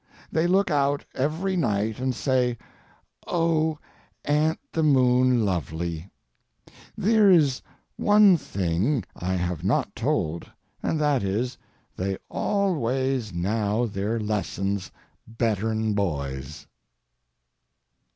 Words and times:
They 0.31 0.47
look 0.47 0.71
out 0.71 1.05
every 1.13 1.55
nite 1.55 1.99
and 1.99 2.15
say, 2.15 2.57
'Oh, 3.27 3.77
a'nt 4.27 4.57
the 4.73 4.81
moon 4.81 5.45
lovely!'—Thir 5.45 7.29
is 7.29 7.61
one 7.97 8.35
thing 8.35 9.03
I 9.15 9.33
have 9.35 9.63
not 9.63 9.95
told 9.95 10.49
and 10.81 10.99
that 10.99 11.21
is 11.21 11.55
they 11.95 12.17
al 12.33 12.77
ways 12.77 13.31
now 13.31 13.85
their 13.85 14.19
lessons 14.19 14.89
bettern 15.27 15.93
boys." 15.93 16.65